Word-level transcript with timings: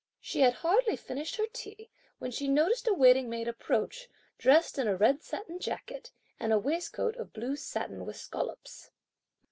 She 0.19 0.39
had 0.41 0.53
hardly 0.55 0.95
finished 0.95 1.35
her 1.35 1.45
tea, 1.53 1.91
when 2.17 2.31
she 2.31 2.47
noticed 2.47 2.87
a 2.87 2.93
waiting 2.95 3.29
maid 3.29 3.47
approach, 3.47 4.09
dressed 4.39 4.79
in 4.79 4.87
a 4.87 4.95
red 4.97 5.21
satin 5.21 5.59
jacket, 5.59 6.11
and 6.39 6.51
a 6.51 6.57
waistcoat 6.57 7.15
of 7.17 7.33
blue 7.33 7.55
satin 7.55 8.03
with 8.03 8.17
scollops. 8.17 8.89